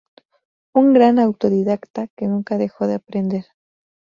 Un 0.73 0.93
gran 0.93 1.19
autodidacta 1.19 2.07
que 2.15 2.25
nunca 2.25 2.57
dejo 2.57 2.87
de 2.87 2.95
aprender. 2.95 3.45